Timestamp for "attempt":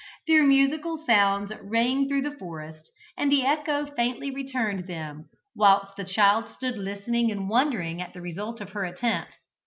8.83-9.37